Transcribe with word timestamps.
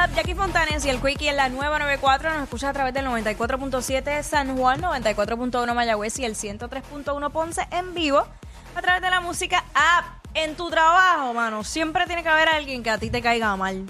WhatsApp. 0.00 0.16
Jackie 0.16 0.34
Fontanes 0.34 0.84
y 0.84 0.90
el 0.90 1.00
Quickie 1.00 1.28
en 1.28 1.36
la 1.36 1.48
nueva 1.48 1.78
94 1.78 2.30
nos 2.34 2.42
escucha 2.44 2.68
a 2.70 2.72
través 2.72 2.94
del 2.94 3.06
94.7 3.06 4.22
San 4.22 4.56
Juan, 4.56 4.80
94.1 4.82 5.74
Mayagüez 5.74 6.18
y 6.18 6.24
el 6.24 6.34
103.1 6.34 7.30
Ponce 7.30 7.66
en 7.70 7.94
vivo 7.94 8.26
a 8.74 8.82
través 8.82 9.02
de 9.02 9.10
la 9.10 9.20
música 9.20 9.64
app. 9.74 10.04
En 10.32 10.54
tu 10.54 10.70
trabajo, 10.70 11.34
mano, 11.34 11.64
siempre 11.64 12.06
tiene 12.06 12.22
que 12.22 12.28
haber 12.28 12.48
alguien 12.48 12.82
que 12.84 12.90
a 12.90 12.98
ti 12.98 13.10
te 13.10 13.20
caiga 13.20 13.56
mal. 13.56 13.84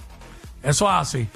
Eso 0.62 0.86
es 0.86 0.92
así. 0.94 1.28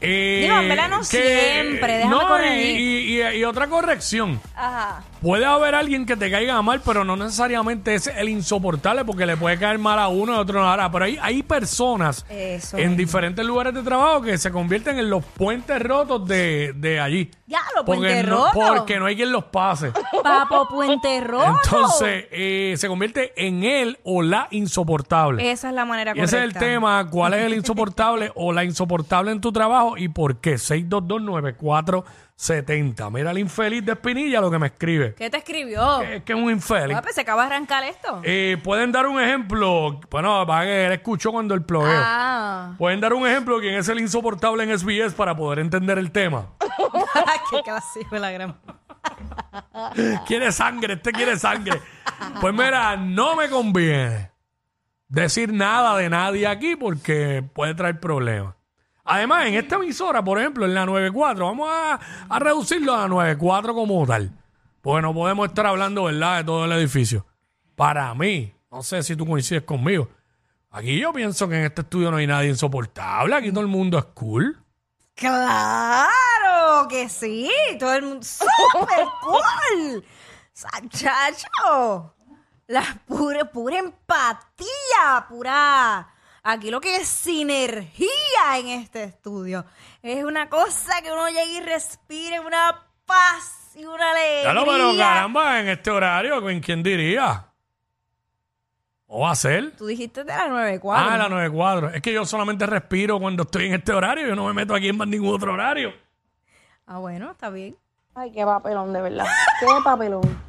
Eh, 0.00 0.40
Digo, 0.42 0.56
en 0.58 0.68
verdad 0.68 0.88
no 0.88 1.04
siempre, 1.04 1.98
déjame 1.98 2.10
no, 2.16 2.22
y- 2.22 2.26
corregir. 2.26 2.80
y, 2.80 3.22
y- 3.22 3.36
y 3.38 3.44
otra 3.44 3.68
corrección. 3.68 4.40
Ajá. 4.56 5.02
Puede 5.20 5.44
haber 5.44 5.74
alguien 5.74 6.06
que 6.06 6.16
te 6.16 6.30
caiga 6.30 6.62
mal, 6.62 6.80
pero 6.82 7.04
no 7.04 7.14
necesariamente 7.14 7.94
es 7.94 8.06
el 8.06 8.30
insoportable 8.30 9.04
porque 9.04 9.26
le 9.26 9.36
puede 9.36 9.58
caer 9.58 9.78
mal 9.78 9.98
a 9.98 10.08
uno 10.08 10.32
y 10.32 10.36
a 10.36 10.40
otro 10.40 10.60
no 10.62 10.70
hará. 10.70 10.90
Pero 10.90 11.04
hay, 11.04 11.18
hay 11.20 11.42
personas 11.42 12.24
Eso 12.30 12.78
en 12.78 12.90
mismo. 12.90 12.96
diferentes 12.96 13.44
lugares 13.44 13.74
de 13.74 13.82
trabajo 13.82 14.22
que 14.22 14.38
se 14.38 14.50
convierten 14.50 14.98
en 14.98 15.10
los 15.10 15.22
puentes 15.24 15.78
rotos 15.82 16.26
de, 16.26 16.72
de 16.74 17.00
allí. 17.00 17.30
Ya, 17.46 17.58
los 17.76 17.84
porque 17.84 18.00
puentes 18.00 18.28
no, 18.28 18.46
rotos. 18.46 18.78
Porque 18.78 18.98
no 18.98 19.06
hay 19.06 19.16
quien 19.16 19.30
los 19.30 19.44
pase. 19.44 19.92
Papo 20.22 20.68
Puente 20.68 21.20
Rojo. 21.20 21.60
Entonces, 21.64 22.24
eh, 22.30 22.74
se 22.78 22.88
convierte 22.88 23.32
en 23.36 23.64
él 23.64 23.98
o 24.04 24.22
la 24.22 24.48
insoportable. 24.50 25.50
Esa 25.50 25.68
es 25.68 25.74
la 25.74 25.84
manera 25.84 26.12
correcta. 26.12 26.36
ese 26.36 26.38
es 26.38 26.44
el 26.44 26.58
tema, 26.58 27.06
cuál 27.10 27.34
es 27.34 27.44
el 27.44 27.54
insoportable 27.58 28.32
o 28.36 28.52
la 28.52 28.64
insoportable 28.64 29.32
en 29.32 29.40
tu 29.40 29.52
trabajo 29.52 29.98
y 29.98 30.08
por 30.08 30.40
qué. 30.40 30.56
6229470. 32.40 33.10
Mira 33.10 33.30
el 33.30 33.38
infeliz 33.38 33.84
de 33.84 33.92
Espinilla 33.92 34.40
lo 34.40 34.50
que 34.50 34.58
me 34.58 34.68
escribe. 34.68 35.14
¿Qué 35.14 35.28
te 35.28 35.36
escribió? 35.36 36.00
Es 36.00 36.22
que 36.22 36.32
es 36.32 36.38
un 36.38 36.50
infeliz. 36.50 36.96
Ah, 36.96 37.02
pues 37.02 37.14
se 37.14 37.20
acaba 37.20 37.42
de 37.46 37.54
arrancar 37.54 37.84
esto. 37.84 38.20
Eh, 38.24 38.56
Pueden 38.64 38.92
dar 38.92 39.06
un 39.06 39.20
ejemplo. 39.20 40.00
Bueno, 40.10 40.46
para 40.46 40.64
que 40.64 40.86
él 40.86 40.92
escuchó 40.92 41.32
cuando 41.32 41.54
el 41.54 41.62
ploveo. 41.62 42.00
Ah. 42.02 42.74
Pueden 42.78 43.00
dar 43.00 43.12
un 43.12 43.26
ejemplo 43.26 43.56
de 43.56 43.62
quién 43.62 43.74
es 43.74 43.88
el 43.88 44.00
insoportable 44.00 44.62
en 44.64 44.78
SBS 44.78 45.12
para 45.14 45.36
poder 45.36 45.58
entender 45.58 45.98
el 45.98 46.10
tema. 46.10 46.46
Qué 47.50 47.62
clásico 47.62 48.16
la 48.16 48.30
gran. 48.30 48.56
quiere 50.26 50.50
sangre, 50.52 50.94
este 50.94 51.12
quiere 51.12 51.36
sangre. 51.38 51.80
Pues 52.40 52.54
mira, 52.54 52.96
no 52.96 53.36
me 53.36 53.48
conviene 53.48 54.30
decir 55.08 55.52
nada 55.52 55.96
de 55.96 56.08
nadie 56.08 56.46
aquí 56.46 56.76
porque 56.76 57.44
puede 57.54 57.74
traer 57.74 58.00
problemas. 58.00 58.54
Además, 59.12 59.46
en 59.46 59.54
esta 59.54 59.74
emisora, 59.74 60.22
por 60.22 60.38
ejemplo, 60.38 60.64
en 60.64 60.72
la 60.72 60.86
94, 60.86 61.44
vamos 61.44 61.68
a, 61.68 61.98
a 62.28 62.38
reducirlo 62.38 62.94
a 62.94 62.98
la 62.98 63.08
94 63.08 63.74
como 63.74 64.06
tal. 64.06 64.30
Porque 64.80 65.02
no 65.02 65.12
podemos 65.12 65.48
estar 65.48 65.66
hablando, 65.66 66.04
¿verdad?, 66.04 66.38
de 66.38 66.44
todo 66.44 66.64
el 66.64 66.72
edificio. 66.72 67.26
Para 67.74 68.14
mí, 68.14 68.54
no 68.70 68.84
sé 68.84 69.02
si 69.02 69.16
tú 69.16 69.26
coincides 69.26 69.64
conmigo. 69.64 70.08
Aquí 70.70 71.00
yo 71.00 71.12
pienso 71.12 71.48
que 71.48 71.56
en 71.58 71.64
este 71.64 71.80
estudio 71.80 72.12
no 72.12 72.18
hay 72.18 72.28
nadie 72.28 72.50
insoportable. 72.50 73.34
Aquí 73.34 73.50
todo 73.50 73.62
el 73.62 73.66
mundo 73.66 73.98
es 73.98 74.04
cool. 74.14 74.62
Claro 75.16 76.86
que 76.88 77.08
sí. 77.08 77.50
Todo 77.80 77.94
el 77.94 78.02
mundo. 78.02 78.24
¡Súper 78.24 79.06
cool! 79.22 80.04
Chacho. 80.88 82.14
La 82.68 82.84
pura, 83.08 83.44
pura 83.50 83.78
empatía, 83.78 85.26
pura. 85.28 86.14
Aquí 86.42 86.70
lo 86.70 86.80
que 86.80 86.96
es 86.96 87.08
sinergia 87.08 88.08
en 88.56 88.68
este 88.68 89.04
estudio. 89.04 89.64
Es 90.02 90.24
una 90.24 90.48
cosa 90.48 91.02
que 91.02 91.12
uno 91.12 91.28
llega 91.28 91.44
y 91.44 91.60
respire 91.60 92.40
una 92.40 92.86
paz 93.04 93.72
y 93.74 93.84
una 93.84 94.10
alegría. 94.10 94.42
Claro, 94.42 94.64
pero 94.66 94.96
caramba, 94.96 95.60
en 95.60 95.68
este 95.68 95.90
horario, 95.90 96.48
¿en 96.48 96.60
quién 96.60 96.82
diría? 96.82 97.46
¿O 99.06 99.22
va 99.22 99.32
a 99.32 99.34
ser? 99.34 99.72
Tú 99.76 99.86
dijiste 99.86 100.22
de 100.22 100.32
la 100.32 100.46
94. 100.46 101.10
Ah, 101.12 101.16
la 101.18 101.28
94. 101.28 101.90
Es 101.90 102.00
que 102.00 102.12
yo 102.12 102.24
solamente 102.24 102.64
respiro 102.64 103.18
cuando 103.18 103.42
estoy 103.42 103.66
en 103.66 103.74
este 103.74 103.92
horario. 103.92 104.26
Yo 104.26 104.36
no 104.36 104.46
me 104.46 104.52
meto 104.52 104.74
aquí 104.74 104.88
en 104.88 104.96
más 104.96 105.08
ningún 105.08 105.34
otro 105.34 105.52
horario. 105.52 105.92
Ah, 106.86 106.98
bueno, 106.98 107.32
está 107.32 107.50
bien. 107.50 107.76
Ay, 108.14 108.30
qué 108.32 108.44
papelón, 108.44 108.92
de 108.92 109.02
verdad. 109.02 109.26
Qué 109.58 109.66
papelón. 109.82 110.42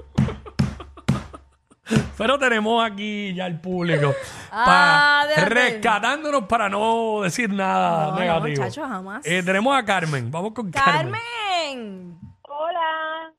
Pero 2.22 2.38
tenemos 2.38 2.86
aquí 2.86 3.34
ya 3.34 3.48
el 3.48 3.60
público 3.60 4.14
Ah, 4.52 5.26
pa- 5.36 5.46
rescatándonos 5.46 6.44
para 6.44 6.70
no 6.70 7.22
decir 7.22 7.50
nada 7.50 8.08
No, 8.08 8.12
no, 8.14 8.20
negativo. 8.20 8.62
muchacho, 8.64 8.88
jamás. 8.88 9.26
Eh, 9.26 9.42
tenemos 9.44 9.76
a 9.76 9.84
Carmen. 9.84 10.30
Vamos 10.30 10.54
con 10.54 10.70
Carmen. 10.72 11.14
Carmen. 11.14 12.20
Hola. 12.44 13.34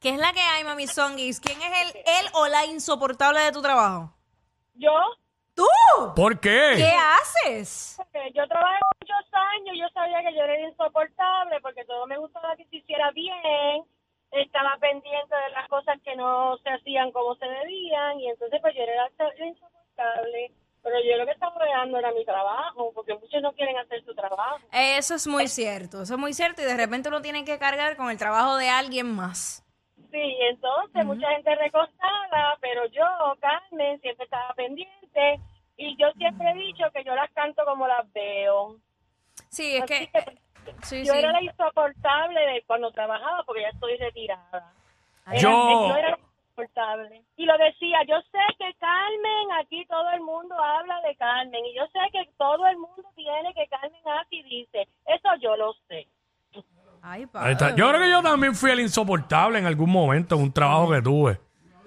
¿Qué 0.00 0.10
es 0.10 0.18
la 0.18 0.32
que 0.32 0.40
hay, 0.40 0.64
mami 0.64 0.86
Songis? 0.86 1.40
¿Quién 1.40 1.58
es 1.60 1.82
el, 1.94 1.96
el 1.96 2.26
o 2.34 2.46
la 2.48 2.64
insoportable 2.66 3.40
de 3.40 3.52
tu 3.52 3.60
trabajo? 3.60 4.12
Yo, 4.74 4.92
¡Tú! 5.54 5.64
¿Por 6.14 6.38
qué? 6.38 6.74
¿Qué 6.76 6.92
haces? 6.92 7.94
porque 7.96 8.30
yo 8.34 8.46
trabajé 8.46 8.78
muchos 9.00 9.26
años, 9.32 9.74
yo 9.80 9.88
sabía 9.94 10.20
que 10.20 10.34
yo 10.36 10.42
era 10.44 10.60
insoportable 10.68 11.60
porque 11.62 11.84
todo 11.86 12.06
me 12.06 12.18
gustaba 12.18 12.54
que 12.56 12.66
se 12.66 12.76
hiciera 12.76 13.10
bien, 13.12 13.82
estaba 14.32 14.76
pendiente 14.78 15.34
de 15.34 15.50
las 15.52 15.66
cosas 15.68 15.98
que 16.04 16.14
no 16.14 16.58
se 16.58 16.68
hacían 16.68 17.10
como 17.10 17.34
se 17.36 17.46
debían 17.46 18.20
y 18.20 18.28
entonces 18.28 18.60
pues 18.60 18.74
yo 18.76 18.82
era 18.82 19.08
la 19.08 19.46
insoportable. 19.46 20.52
Pero 20.82 20.96
yo 21.02 21.16
lo 21.16 21.24
que 21.26 21.32
estaba 21.32 21.64
dejando 21.64 21.98
era 21.98 22.12
mi 22.12 22.24
trabajo, 22.24 22.92
porque 22.94 23.14
muchos 23.14 23.42
no 23.42 23.52
quieren 23.54 23.76
hacer 23.78 24.04
su 24.04 24.14
trabajo. 24.14 24.58
Eso 24.96 25.14
es 25.14 25.26
muy 25.26 25.48
cierto, 25.48 26.02
eso 26.02 26.14
es 26.14 26.20
muy 26.20 26.32
cierto 26.32 26.62
y 26.62 26.64
de 26.64 26.76
repente 26.76 27.08
uno 27.08 27.20
tiene 27.22 27.44
que 27.44 27.58
cargar 27.58 27.96
con 27.96 28.10
el 28.10 28.16
trabajo 28.18 28.56
de 28.56 28.68
alguien 28.68 29.14
más. 29.14 29.62
Sí, 30.10 30.36
entonces 30.50 31.04
mucha 31.04 31.28
gente 31.30 31.54
recostada, 31.56 32.56
pero 32.60 32.86
yo, 32.86 33.04
Carmen, 33.40 34.00
siempre 34.00 34.24
estaba 34.24 34.54
pendiente 34.54 35.40
y 35.76 35.96
yo 35.96 36.10
siempre 36.16 36.50
he 36.50 36.54
dicho 36.54 36.84
que 36.94 37.04
yo 37.04 37.14
las 37.14 37.30
canto 37.32 37.64
como 37.66 37.86
las 37.86 38.10
veo. 38.12 38.76
Sí, 39.50 39.76
es 39.76 39.84
que... 39.84 40.08
que 40.10 40.38
Sí, 40.82 41.04
yo 41.04 41.12
sí. 41.12 41.18
era 41.20 41.30
la 41.30 41.42
insoportable 41.42 42.40
de 42.40 42.62
cuando 42.66 42.90
trabajaba 42.90 43.44
porque 43.44 43.62
ya 43.62 43.68
estoy 43.68 43.96
retirada. 43.98 44.72
Era- 45.26 45.38
Yo- 45.40 45.88
yo 45.88 45.94
era 45.96 46.10
la 46.10 46.18
insoportable. 46.18 47.22
Y 47.36 47.44
lo 47.44 47.56
decía, 47.58 47.98
yo 48.08 48.16
sé 48.32 48.38
que 48.58 48.74
Carmen, 48.74 49.52
aquí 49.60 49.86
todo 49.86 50.10
el 50.10 50.22
mundo 50.22 50.56
habla 50.60 51.00
de 51.02 51.14
Carmen 51.16 51.64
y 51.66 51.74
yo 51.76 51.84
sé 51.92 52.00
que 52.10 52.28
todo 52.36 52.66
el 52.66 52.78
mundo 52.78 53.04
tiene 53.14 53.54
que 53.54 53.68
Carmen 53.68 54.00
hace 54.18 54.36
y 54.36 54.42
dice, 54.42 54.88
eso 55.06 55.28
yo 55.40 55.54
lo 55.56 55.72
sé. 55.88 56.08
Ay, 57.02 57.26
Ahí 57.46 57.52
está. 57.52 57.66
padre. 57.66 57.78
Yo 57.80 57.88
creo 57.88 58.00
que 58.00 58.10
yo 58.10 58.22
también 58.22 58.54
fui 58.54 58.70
el 58.70 58.80
insoportable 58.80 59.58
en 59.58 59.66
algún 59.66 59.90
momento 59.90 60.34
en 60.36 60.42
un 60.42 60.52
trabajo 60.52 60.90
que 60.90 61.02
tuve. 61.02 61.40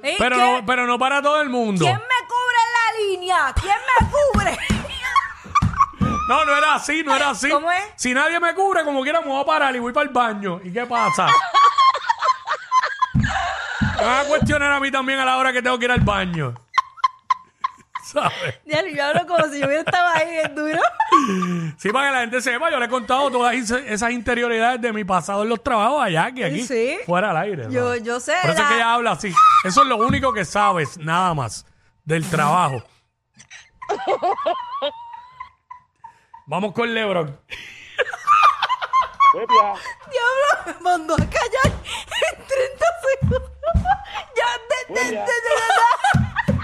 ¿Y 0.04 0.16
Pero 0.18 0.36
qué? 0.38 0.42
no, 0.42 0.66
pero 0.66 0.88
no 0.88 0.98
para 0.98 1.22
todo 1.22 1.42
el 1.42 1.50
mundo. 1.50 1.84
¿Quién 1.86 1.98
me 1.98 2.28
cubre 2.28 2.58
la 2.76 3.10
línea? 3.12 3.54
¿Quién 3.62 3.76
me 4.00 4.08
cubre? 4.10 4.58
No, 6.30 6.46
no 6.46 6.56
era 6.56 6.76
así, 6.76 7.04
no 7.04 7.16
era 7.16 7.32
así. 7.32 7.50
¿Cómo 7.50 7.72
es? 7.72 7.84
Si 7.96 8.14
nadie 8.14 8.40
me 8.40 8.54
cubre, 8.54 8.84
como 8.84 9.02
quiera, 9.02 9.20
me 9.20 9.28
voy 9.28 9.42
a 9.42 9.46
parar 9.46 9.76
y 9.76 9.80
voy 9.80 9.92
para 9.92 10.08
el 10.08 10.14
baño. 10.14 10.62
¿Y 10.64 10.72
qué 10.72 10.86
pasa? 10.86 11.28
me 13.16 14.06
van 14.06 14.26
a 14.26 14.30
cuestionar 14.30 14.72
a 14.72 14.80
mí 14.80 14.92
también 14.92 15.20
a 15.20 15.26
la 15.26 15.38
hora 15.38 15.52
que 15.52 15.62
tengo 15.62 15.78
que 15.80 15.86
ir 15.86 15.92
al 15.92 16.02
baño. 16.02 16.54
¿Sabes? 18.12 18.60
Ya, 18.66 18.84
yo 18.86 19.04
hablo 19.04 19.28
como 19.28 19.44
si 19.52 19.60
yo 19.60 19.66
hubiera 19.68 19.82
estado 19.82 20.08
ahí 20.14 20.40
en 20.44 20.56
duro. 20.56 20.80
Sí, 21.78 21.90
para 21.92 22.08
que 22.08 22.14
la 22.14 22.22
gente 22.22 22.42
sepa, 22.42 22.70
yo 22.72 22.80
le 22.80 22.86
he 22.86 22.90
contado 22.90 23.30
todas 23.32 23.54
esas 23.56 24.12
interioridades 24.12 24.82
de 24.82 24.92
mi 24.94 25.04
pasado 25.04 25.44
en 25.44 25.50
los 25.50 25.62
trabajos 25.64 26.02
allá, 26.04 26.32
que 26.32 26.46
aquí, 26.46 26.64
Sí. 26.64 26.98
fuera 27.06 27.32
al 27.32 27.38
aire. 27.38 27.68
Yo, 27.70 27.96
yo 27.96 28.20
sé. 28.20 28.34
Por 28.42 28.52
eso 28.52 28.60
es 28.62 28.64
la- 28.64 28.68
que 28.70 28.76
ella 28.76 28.94
habla 28.94 29.12
así. 29.12 29.34
Eso 29.64 29.82
es 29.82 29.88
lo 29.88 29.98
único 29.98 30.34
que 30.34 30.46
sabes, 30.46 30.98
nada 30.98 31.34
más, 31.34 31.66
del 32.06 32.28
trabajo. 32.30 32.84
Vamos 36.48 36.74
con 36.74 36.94
Lebron. 36.94 37.40
Diablo, 39.34 40.66
me 40.66 40.74
mandó 40.82 41.14
a 41.14 41.18
callar 41.18 41.66
en 41.66 42.46
30 42.48 42.86
segundos. 43.22 43.52
Ya, 44.36 44.94
de, 44.94 44.94
de, 44.96 45.04
de, 45.06 45.12
de 45.12 45.18
verdad. 45.18 46.64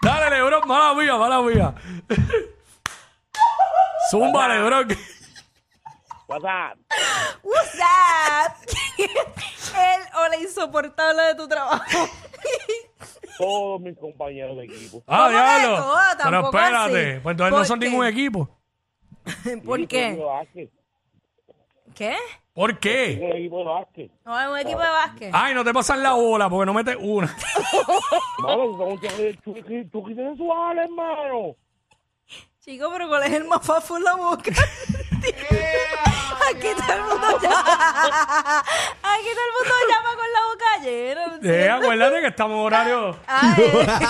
Dale, 0.00 0.30
Lebron, 0.36 0.66
mala 0.66 0.92
mía, 1.08 1.18
mala 1.18 1.42
mía. 1.42 1.74
Zumba, 4.10 4.48
Lebron. 4.48 4.88
What's 6.28 6.44
up? 6.44 6.78
What's 7.42 7.78
up? 7.80 8.52
El 8.98 10.00
o 10.16 10.28
la 10.28 10.36
insoportable 10.36 11.22
de 11.22 11.34
tu 11.34 11.48
trabajo. 11.48 12.08
Todos 13.38 13.80
mis 13.80 13.96
compañeros 13.96 14.56
de 14.56 14.64
equipo. 14.64 15.02
Ah, 15.06 15.16
¿Cómo 15.16 15.28
de 15.28 15.32
diablo. 15.34 15.76
todo? 15.76 15.98
Pero 16.24 16.44
espérate, 16.44 17.12
así. 17.12 17.20
pues 17.22 17.32
entonces 17.32 17.50
no 17.52 17.56
¿Por 17.58 17.66
son 17.66 17.80
qué? 17.80 17.88
ningún 17.88 18.06
equipo. 18.06 18.48
¿Por 19.64 19.78
Sí, 19.78 19.86
qué? 19.86 20.04
Un 20.06 20.12
equipo 20.12 20.22
de 20.22 20.24
básquet. 20.24 20.70
¿Qué? 21.94 22.16
¿Por 22.52 22.78
qué? 22.78 23.20
Un 23.22 23.36
equipo 23.36 23.58
de 23.58 23.64
básquet. 23.64 24.10
No, 24.24 24.40
es 24.40 24.48
un 24.48 24.58
equipo 24.58 24.80
de 24.80 24.88
básquet. 24.88 25.30
Ay, 25.32 25.54
no 25.54 25.62
te 25.62 25.72
pasan 25.72 26.02
la 26.02 26.14
bola 26.14 26.50
porque 26.50 26.66
no 26.66 26.74
metes 26.74 26.96
una. 26.98 27.36
Mano, 28.38 28.98
chuquis 29.44 29.90
chuquis 29.92 30.16
sensuales, 30.16 30.84
hermano. 30.84 31.54
Chico, 32.60 32.90
pero 32.92 33.08
¿cuál 33.08 33.22
es 33.22 33.32
el 33.32 33.44
más 33.44 33.64
fafo 33.64 33.96
en 33.96 34.04
la 34.04 34.14
boca? 34.16 34.50
Aquí 36.48 36.68
todo 36.76 36.92
el 36.96 37.02
mundo 37.02 37.38
llama. 37.40 38.60
Aquí 39.02 39.28
todo 39.34 39.46
el 39.46 39.54
mundo 39.56 39.74
llama 39.88 39.97
llena. 40.90 41.38
Eh, 41.42 41.68
acuérdate 41.70 42.20
que 42.20 42.26
estamos 42.28 42.56
en 42.58 42.64
horario, 42.64 43.16
Ay, 43.26 43.62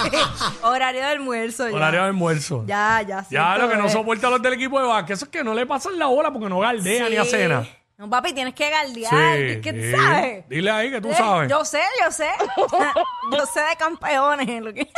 horario 0.62 1.00
de 1.00 1.06
almuerzo. 1.06 1.68
Ya, 1.68 1.74
horario 1.76 2.00
de 2.02 2.06
almuerzo. 2.06 2.64
ya. 2.66 3.02
Ya, 3.06 3.16
Ya 3.20 3.24
siento 3.24 3.58
lo 3.58 3.68
que 3.70 3.76
no 3.76 3.88
soporta 3.88 4.26
a 4.28 4.30
los 4.30 4.42
del 4.42 4.54
equipo 4.54 4.80
de 4.80 4.86
básquet, 4.86 5.16
eso 5.16 5.24
es 5.26 5.30
que 5.30 5.42
no 5.44 5.54
le 5.54 5.66
pasan 5.66 5.98
la 5.98 6.06
bola 6.06 6.30
porque 6.32 6.48
no 6.48 6.58
galdean 6.60 7.10
ni 7.10 7.16
a 7.16 7.24
cena. 7.24 7.66
No, 7.96 8.08
papi, 8.08 8.32
tienes 8.32 8.54
que 8.54 8.70
galdear. 8.70 9.10
Sí, 9.10 9.60
¿Qué 9.60 9.72
sí. 9.72 9.96
sabes? 9.96 10.48
Dile 10.48 10.70
ahí 10.70 10.90
que 10.90 11.00
tú 11.00 11.08
Eh, 11.10 11.14
sabes. 11.14 11.50
Yo 11.50 11.64
sé, 11.64 11.80
yo 12.04 12.12
sé. 12.12 12.28
yo 13.32 13.44
sé 13.46 13.60
de 13.60 13.76
campeones. 13.76 14.62
lo 14.62 14.72
que- 14.72 14.88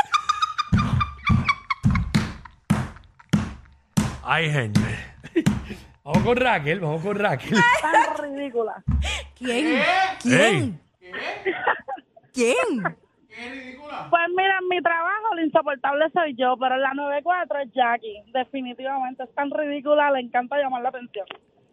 Ay, 4.22 4.50
gente. 4.50 4.80
Vamos 6.04 6.22
con 6.24 6.36
Raquel, 6.36 6.80
vamos 6.80 7.02
con 7.02 7.16
Raquel. 7.18 7.58
Tan 7.80 8.16
ridícula. 8.34 8.82
¿Quién? 9.38 9.82
¿Quién? 10.22 10.80
¿Quién? 12.32 12.82
Pues 12.82 14.22
mira, 14.36 14.58
en 14.60 14.68
mi 14.68 14.82
trabajo 14.82 15.34
lo 15.34 15.42
insoportable 15.42 16.10
soy 16.12 16.34
yo, 16.36 16.56
pero 16.58 16.74
en 16.74 16.82
la 16.82 16.94
94 16.94 17.58
es 17.60 17.68
Jackie. 17.72 18.22
Definitivamente 18.32 19.24
es 19.24 19.34
tan 19.34 19.50
ridícula, 19.50 20.10
le 20.10 20.20
encanta 20.20 20.56
llamar 20.58 20.82
la 20.82 20.88
atención. 20.90 21.26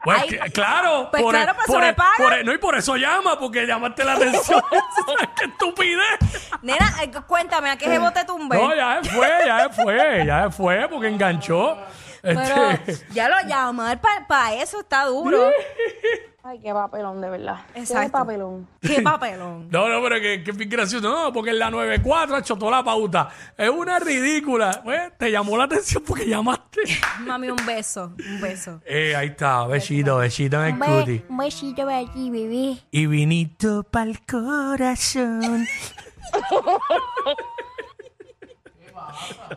Pues 0.04 0.20
Ay, 0.22 0.30
que- 0.30 0.38
claro, 0.52 1.08
pues 1.10 1.24
por, 1.24 1.34
claro, 1.34 1.54
pues 1.56 1.68
por, 1.68 1.82
se 1.82 1.88
me 1.88 1.94
paga. 1.96 2.12
por- 2.18 2.46
no, 2.46 2.54
y 2.54 2.58
por 2.60 2.78
eso 2.78 2.96
llama, 2.96 3.38
porque 3.40 3.66
llamaste 3.66 4.04
la 4.04 4.14
atención. 4.14 4.62
¡Qué 5.38 5.46
estupidez! 5.46 6.52
Nena, 6.62 6.86
eh, 7.04 7.12
cuéntame, 7.28 7.72
¿a 7.72 7.78
qué 7.78 7.86
se 7.86 8.12
te 8.12 8.26
tumbé? 8.26 8.56
No, 8.58 8.76
ya 8.76 9.00
se 9.04 9.10
fue, 9.10 9.28
ya 9.46 9.70
se 9.70 9.84
fue, 9.84 10.26
ya 10.26 10.44
se 10.44 10.50
fue, 10.52 10.88
porque 10.88 11.08
enganchó. 11.08 11.78
Pero 12.36 12.70
Este, 12.72 13.14
ya 13.14 13.30
lo 13.30 13.36
llamar 13.48 14.02
para 14.28 14.54
eso 14.56 14.82
está 14.82 15.06
duro. 15.06 15.50
Ay, 16.44 16.60
qué 16.60 16.72
papelón, 16.72 17.20
de 17.20 17.30
verdad. 17.30 17.58
Exacto. 17.76 18.04
Qué 18.06 18.10
papelón. 18.10 18.68
Qué 18.80 19.02
papelón. 19.02 19.68
no, 19.70 19.90
no, 19.90 20.02
pero 20.02 20.22
que, 20.22 20.42
que 20.46 20.54
bien 20.54 20.70
gracioso. 20.70 21.10
No, 21.10 21.34
porque 21.34 21.50
en 21.50 21.60
la 21.60 21.70
94 21.70 22.38
ha 22.38 22.40
hecho 22.40 22.56
toda 22.56 22.72
la 22.72 22.84
pauta. 22.86 23.30
Es 23.58 23.70
una 23.70 24.00
ridícula. 24.00 24.80
Pues, 24.82 25.12
te 25.18 25.30
llamó 25.30 25.58
la 25.58 25.66
atención 25.66 26.02
porque 26.08 26.26
llamaste. 26.26 26.84
Mami, 27.20 27.50
un 27.50 27.66
beso, 27.66 28.14
un 28.18 28.40
beso. 28.40 28.80
Eh, 28.86 29.14
ahí 29.14 29.28
está, 29.28 29.68
besito, 29.68 30.20
besito 30.20 30.64
en 30.64 30.76
el 30.76 30.80
cuti. 30.80 31.22
Un 31.28 31.38
besito 31.38 31.86
para 31.86 32.10
ti, 32.14 32.30
bebé. 32.30 32.78
Y 32.92 33.08
vinito 33.08 33.84
pa'l 33.84 34.18
corazón. 34.26 35.68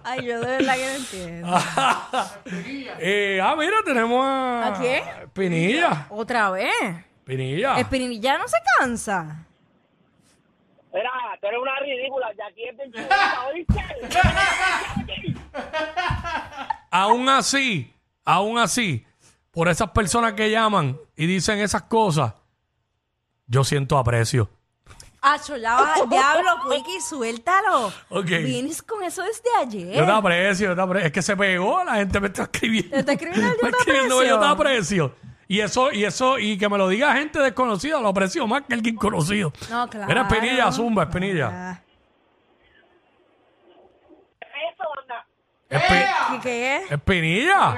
Ay, 0.04 0.24
yo 0.26 0.40
de 0.40 0.46
verdad 0.46 0.74
que 0.74 0.86
no 0.86 0.92
entiendo. 0.92 1.58
Eh, 3.02 3.40
ah, 3.42 3.54
mira, 3.56 3.76
tenemos 3.84 4.24
a... 4.24 4.68
¿A 4.68 4.78
quién? 4.78 5.02
Pinilla. 5.32 6.06
Otra 6.10 6.50
vez. 6.50 6.72
Pinilla. 7.24 7.78
Espinilla 7.78 8.38
no 8.38 8.48
se 8.48 8.56
cansa. 8.78 9.46
Mira, 10.92 11.10
tú 11.40 11.46
eres 11.46 11.60
una 11.60 11.78
ridícula, 11.78 12.32
Jackie 12.36 12.68
es 12.68 12.76
bien 12.76 12.92
chulita, 12.92 13.46
¿oíste? 13.48 13.84
Aún 16.90 17.28
así, 17.28 17.94
aún 18.24 18.58
así, 18.58 19.06
por 19.52 19.68
esas 19.68 19.90
personas 19.90 20.32
que 20.32 20.50
llaman 20.50 20.98
y 21.16 21.26
dicen 21.26 21.60
esas 21.60 21.82
cosas, 21.82 22.34
yo 23.46 23.62
siento 23.62 23.98
aprecio. 23.98 24.50
Acho, 25.22 25.56
ya 25.56 25.74
va, 25.76 25.94
diablo, 26.10 26.50
Quickie, 26.70 27.00
suéltalo. 27.00 27.92
Ok. 28.08 28.26
Vienes 28.26 28.82
con 28.82 29.02
eso 29.02 29.22
desde 29.22 29.50
ayer. 29.60 29.96
Yo 29.98 30.04
te 30.06 30.12
aprecio, 30.12 30.68
yo 30.70 30.74
te 30.74 30.80
aprecio. 30.80 31.06
Es 31.06 31.12
que 31.12 31.22
se 31.22 31.36
pegó, 31.36 31.84
la 31.84 31.96
gente 31.96 32.20
me 32.20 32.28
está 32.28 32.44
escribiendo. 32.44 32.90
¿Te 32.90 33.00
está 33.00 33.12
escribiendo 33.12 33.52
yo 33.54 33.60
te 33.60 33.68
escribiendo, 33.68 34.14
aprecio? 34.16 34.34
yo 34.36 34.40
te 34.40 34.46
aprecio. 34.46 35.14
Y 35.48 35.60
eso, 35.60 35.90
y 35.92 36.04
eso, 36.04 36.38
y 36.38 36.56
que 36.56 36.68
me 36.68 36.78
lo 36.78 36.88
diga 36.88 37.12
gente 37.14 37.40
desconocida, 37.40 38.00
lo 38.00 38.08
aprecio 38.08 38.46
más 38.46 38.62
que 38.62 38.72
alguien 38.74 38.94
conocido. 38.96 39.52
No, 39.68 39.88
claro. 39.90 40.06
Mira, 40.06 40.22
Espinilla, 40.22 40.70
Zumba, 40.72 41.02
Espinilla. 41.02 41.50
Ah. 41.52 41.80
Espi- 45.68 46.06
¿Qué, 46.30 46.40
qué 46.42 46.76
es? 46.76 46.90
Espinilla, 46.92 47.76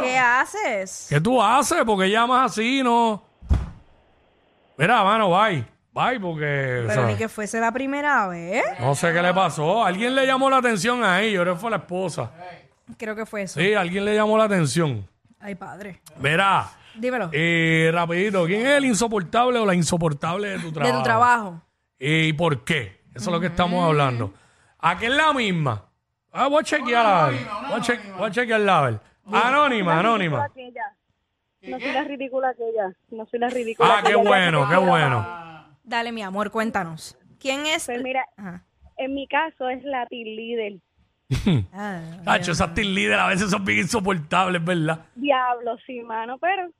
¿Qué 0.00 0.18
haces? 0.18 1.06
¿qué 1.08 1.20
tú 1.20 1.40
haces? 1.42 1.82
Porque 1.86 2.10
llamas 2.10 2.50
así, 2.52 2.82
no. 2.82 3.22
Mira, 4.76 5.02
mano, 5.02 5.30
bye. 5.30 5.64
Bye, 5.92 6.18
porque. 6.20 6.80
o 6.84 6.88
Pero 6.88 6.92
sea, 6.94 7.06
ni 7.06 7.16
que 7.16 7.28
fuese 7.28 7.60
la 7.60 7.70
primera 7.70 8.26
vez. 8.28 8.64
No 8.80 8.94
sé 8.94 9.12
qué 9.12 9.20
le 9.22 9.34
pasó. 9.34 9.84
Alguien 9.84 10.14
le 10.14 10.26
llamó 10.26 10.48
la 10.48 10.56
atención 10.58 11.04
ahí. 11.04 11.32
Yo 11.32 11.42
creo 11.42 11.54
que 11.54 11.60
fue 11.60 11.70
la 11.70 11.76
esposa. 11.76 12.30
Creo 12.96 13.14
que 13.14 13.26
fue 13.26 13.42
eso. 13.42 13.60
Sí, 13.60 13.74
alguien 13.74 14.04
le 14.04 14.14
llamó 14.14 14.38
la 14.38 14.44
atención. 14.44 15.06
Ay, 15.38 15.54
padre. 15.54 16.00
Verá, 16.18 16.70
Dímelo. 16.94 17.28
eh, 17.32 17.90
rapidito, 17.92 18.46
¿quién 18.46 18.60
es 18.62 18.68
el 18.78 18.84
insoportable 18.86 19.58
o 19.58 19.66
la 19.66 19.74
insoportable 19.74 20.48
de 20.50 20.58
tu 20.60 20.66
de 20.68 20.72
trabajo? 20.72 20.98
tu 20.98 21.02
trabajo. 21.04 21.62
¿Y 21.98 22.32
por 22.34 22.64
qué? 22.64 23.02
Eso 23.14 23.24
es 23.28 23.32
lo 23.32 23.40
que 23.40 23.46
estamos 23.48 23.84
hablando. 23.84 24.32
¿A 24.78 24.96
qué 24.98 25.06
es 25.06 25.12
la 25.12 25.32
misma? 25.32 25.84
Ah, 26.32 26.46
voy 26.48 26.60
a 26.60 26.64
chequear 26.64 27.04
a 27.06 27.26
ver. 27.28 27.40
Voy 27.68 27.78
a, 27.78 27.82
che- 27.82 28.00
voy 28.16 28.28
a 28.28 28.30
chequearla 28.30 28.78
a 28.78 28.82
ver. 28.82 29.00
Anónima, 29.32 29.98
anónima. 29.98 30.48
No 31.62 31.78
soy 31.78 31.92
la 31.92 32.04
ridícula 32.04 32.54
que 32.54 32.68
ella. 32.68 32.92
No 33.10 33.26
soy 33.26 33.38
la 33.38 33.48
ridícula 33.48 33.98
Ah, 33.98 34.02
qué 34.04 34.14
bueno, 34.16 34.68
qué 34.68 34.76
bueno. 34.76 35.41
Dale, 35.84 36.12
mi 36.12 36.22
amor, 36.22 36.50
cuéntanos. 36.50 37.18
¿Quién 37.38 37.66
es? 37.66 37.86
Pues 37.86 38.02
mira, 38.02 38.24
Ajá. 38.36 38.64
en 38.96 39.14
mi 39.14 39.26
caso 39.26 39.68
es 39.68 39.82
la 39.84 40.06
team 40.06 40.24
líder. 40.26 40.74
Ah, 41.72 42.00
Tacho, 42.24 42.52
esas 42.52 42.74
team 42.74 42.88
leader 42.94 43.18
a 43.18 43.28
veces 43.28 43.50
son 43.50 43.64
bien 43.64 43.78
insoportables, 43.78 44.62
¿verdad? 44.64 45.06
Diablo, 45.14 45.76
sí, 45.86 46.00
mano, 46.02 46.38
pero 46.38 46.70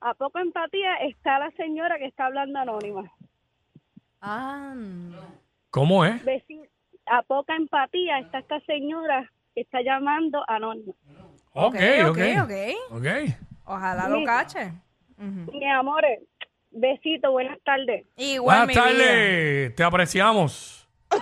a 0.00 0.14
poco 0.14 0.40
empatía 0.40 0.96
está 0.96 1.38
la 1.38 1.50
señora 1.52 1.96
que 1.98 2.06
está 2.06 2.26
hablando 2.26 2.58
anónima. 2.58 3.10
ah, 4.20 4.74
¿Cómo 5.70 6.04
es? 6.04 6.20
A 7.06 7.22
poca 7.22 7.56
empatía 7.56 8.18
está 8.20 8.40
esta 8.40 8.60
señora 8.60 9.30
que 9.54 9.62
está 9.62 9.80
llamando 9.82 10.44
anónima. 10.48 10.92
Ok, 11.52 11.76
ok. 12.08 12.08
ok, 12.10 12.18
ok. 12.44 12.52
Ok. 12.98 13.06
Ojalá 13.64 14.08
lo 14.08 14.24
cache. 14.24 14.72
Mi 15.16 15.70
amores, 15.70 16.20
besito, 16.72 17.30
buenas 17.30 17.58
tardes. 17.64 18.04
Igual, 18.16 18.66
Buenas 18.66 18.68
mi 18.68 18.74
vida. 18.74 18.84
tardes, 19.06 19.74
te 19.76 19.84
apreciamos. 19.84 20.88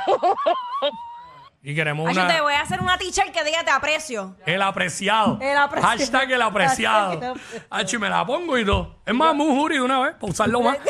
Y 1.62 1.74
queremos 1.74 2.08
Ay, 2.08 2.14
yo 2.14 2.22
una, 2.24 2.34
te 2.34 2.40
voy 2.40 2.54
a 2.54 2.62
hacer 2.62 2.80
una 2.80 2.96
teacher 2.96 3.30
que 3.32 3.44
diga 3.44 3.62
te 3.62 3.70
aprecio. 3.70 4.34
el 4.46 4.62
apreciado. 4.62 5.36
El 5.42 5.58
apreciado. 5.58 5.90
Hashtag 5.98 6.30
el 6.32 6.40
apreciado. 6.40 7.10
Hashtag 7.10 7.22
el 7.36 7.66
apreciado. 7.70 7.92
Y 7.92 7.98
me 7.98 8.08
la 8.08 8.24
pongo 8.24 8.56
y 8.56 8.64
todo. 8.64 8.96
Es 9.04 9.12
más, 9.12 9.34
un 9.34 9.58
jury 9.58 9.74
de 9.74 9.82
una 9.82 10.00
vez, 10.00 10.14
para 10.14 10.30
usarlo 10.32 10.62
más. 10.62 10.78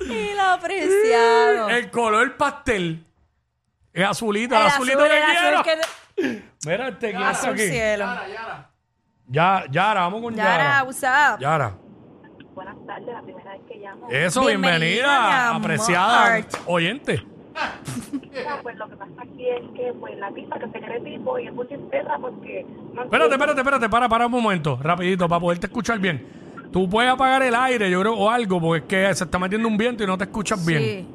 El 0.00 0.38
apreciado. 0.40 1.68
El 1.68 1.90
color 1.90 2.36
pastel. 2.36 3.04
Es 3.92 4.04
azulito, 4.06 4.54
el, 4.54 4.60
El 4.62 4.66
azulito 4.68 4.98
azul, 5.00 5.08
que 5.10 5.16
el 5.16 5.22
azul 5.22 5.62
quiero. 5.64 5.80
que- 6.16 6.42
Mira 6.64 6.88
este, 6.88 7.10
¿quién 7.10 7.22
está 7.22 7.30
Azul 7.30 7.50
aquí? 7.50 7.62
cielo. 7.68 8.06
Ya, 9.32 9.64
Yara, 9.70 10.00
vamos 10.02 10.20
con 10.20 10.34
Yara, 10.34 10.62
Yara. 10.62 10.84
what's 10.84 11.02
up? 11.02 11.40
Yara. 11.40 11.74
Buenas 12.54 12.76
tardes, 12.86 13.14
la 13.14 13.22
primera 13.22 13.52
vez 13.52 13.60
que 13.66 13.78
llamo. 13.78 14.06
Eso, 14.10 14.44
Bienvenida, 14.44 14.78
bienvenida, 14.78 15.18
mi 15.18 15.34
amor. 15.34 15.56
apreciada 15.62 16.46
oyente. 16.66 17.26
Pues 18.62 18.76
lo 18.76 18.88
que 18.90 18.96
pasa 18.96 19.12
aquí 19.22 19.48
es 19.48 19.62
que 19.74 19.92
pues 19.98 20.18
la 20.18 20.30
tipa 20.32 20.58
que 20.58 20.66
se 20.66 20.80
cree 20.80 21.00
tipo 21.00 21.38
y 21.38 21.46
es 21.46 21.52
muy 21.54 21.66
perra 21.66 22.18
porque... 22.18 22.66
No 22.94 23.04
Espérate, 23.04 23.32
espérate, 23.32 23.60
espérate, 23.60 23.88
para, 23.88 24.08
para 24.08 24.26
un 24.26 24.32
momento, 24.32 24.78
rapidito, 24.82 25.26
para 25.28 25.40
poderte 25.40 25.66
escuchar 25.66 25.98
bien. 25.98 26.26
Tú 26.70 26.88
puedes 26.88 27.10
apagar 27.10 27.42
el 27.42 27.54
aire, 27.54 27.90
yo 27.90 28.00
creo, 28.00 28.14
o 28.14 28.28
algo, 28.28 28.60
porque 28.60 29.02
es 29.04 29.08
que 29.08 29.14
se 29.14 29.24
está 29.24 29.38
metiendo 29.38 29.66
un 29.66 29.78
viento 29.78 30.04
y 30.04 30.06
no 30.06 30.18
te 30.18 30.24
escuchas 30.24 30.64
bien. 30.64 30.82
Sí. 30.82 31.08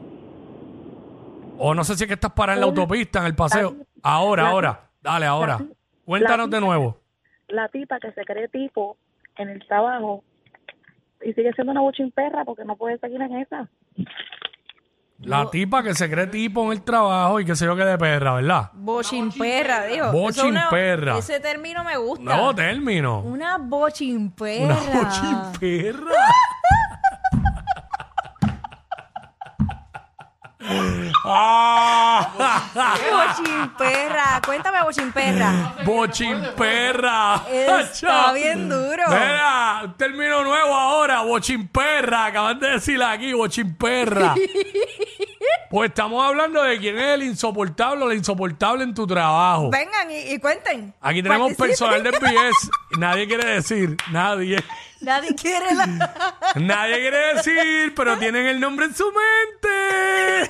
O 1.60 1.74
no 1.76 1.84
sé 1.84 1.96
si 1.96 2.04
es 2.04 2.08
que 2.08 2.14
estás 2.16 2.32
parada 2.32 2.56
en 2.56 2.62
la 2.62 2.68
autopista, 2.68 3.20
en 3.20 3.26
el 3.28 3.36
paseo. 3.36 3.76
Ahora, 4.02 4.50
ahora. 4.50 4.90
Dale, 5.02 5.26
ahora. 5.28 5.60
Cuéntanos 6.06 6.50
de 6.50 6.62
nuevo. 6.62 6.98
La 7.48 7.68
tipa 7.70 8.00
que 8.00 8.12
se 8.12 8.24
cree 8.26 8.48
tipo 8.48 8.98
en 9.38 9.50
el 9.50 9.66
trabajo 9.68 10.24
y 11.22 11.34
sigue 11.34 11.52
siendo 11.54 11.72
una 11.72 11.82
perra 12.14 12.46
porque 12.46 12.66
no 12.66 12.76
puede 12.76 12.98
seguir 13.00 13.22
en 13.22 13.38
esa. 13.38 13.68
La 15.20 15.50
tipa 15.50 15.82
que 15.82 15.96
se 15.96 16.10
cree 16.10 16.28
tipo 16.28 16.64
en 16.66 16.74
el 16.74 16.84
trabajo 16.84 17.40
y 17.40 17.46
que 17.46 17.56
se 17.56 17.66
yo 17.66 17.76
que 17.76 17.84
de 17.84 17.98
perra, 17.98 18.36
¿verdad? 18.36 18.72
Eso 18.74 19.00
es 19.12 19.14
una- 19.14 20.12
Bochimperra. 20.12 21.18
Ese 21.18 21.40
término 21.40 21.84
me 21.84 21.98
gusta. 21.98 22.24
Nuevo 22.24 22.54
término. 22.54 23.22
Una 23.22 23.58
bochimperra. 23.58 24.66
Una 24.66 24.76
bochimperra. 25.04 26.22
ah, 31.26 32.17
Bochimperra. 32.78 34.42
Cuéntame, 34.46 34.84
bochimperra. 34.84 35.74
bochimperra. 35.84 37.42
Está 37.52 38.32
bien 38.34 38.70
duro. 38.70 39.04
Mira, 39.08 39.82
un 39.86 39.94
término 39.98 40.44
nuevo 40.44 40.74
ahora, 40.74 41.22
bochimperra. 41.22 42.26
Acaban 42.26 42.60
de 42.60 42.72
decir 42.72 43.02
aquí, 43.02 43.34
bochimperra. 43.34 44.36
Pues 45.70 45.90
estamos 45.90 46.26
hablando 46.26 46.64
de 46.64 46.80
quién 46.80 46.98
es 46.98 47.16
el 47.16 47.24
insoportable 47.24 48.06
o 48.06 48.08
la 48.08 48.16
insoportable 48.16 48.86
en 48.86 48.94
tu 48.94 49.06
trabajo. 49.06 49.70
Vengan 49.70 50.10
y, 50.10 50.34
y 50.34 50.40
cuenten. 50.40 50.94
Aquí 51.02 51.22
tenemos 51.22 51.54
Participen. 51.56 52.04
personal 52.04 52.04
de 52.04 52.66
y 52.92 53.00
nadie 53.00 53.28
quiere 53.28 53.46
decir, 53.56 53.98
nadie. 54.10 54.64
Nadie 55.02 55.36
quiere 55.36 55.76
la... 55.76 55.86
Nadie 56.56 57.00
quiere 57.00 57.36
decir, 57.36 57.94
pero 57.96 58.18
tienen 58.18 58.48
el 58.48 58.60
nombre 58.60 58.86
en 58.86 58.96
su 58.96 59.06
mente. 59.06 60.50